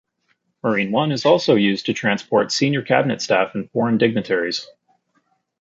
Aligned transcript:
Marine 0.63 0.91
One 0.91 1.11
is 1.11 1.27
also 1.27 1.53
used 1.53 1.85
to 1.85 1.93
transport 1.93 2.51
senior 2.51 2.81
Cabinet 2.81 3.21
staff 3.21 3.53
and 3.53 3.69
foreign 3.69 3.99
dignitaries. 3.99 4.67